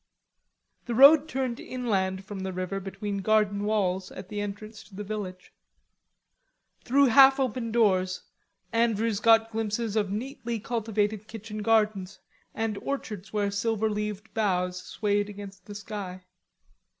[0.85, 5.03] The road turned inland from the river between garden walls at the entrance to the
[5.03, 5.53] village.
[6.83, 8.23] Through half open doors
[8.73, 12.17] Andrews got glimpses of neatly cultivated kitchen gardens
[12.55, 16.23] and orchards where silver leaved boughs swayed against the sky.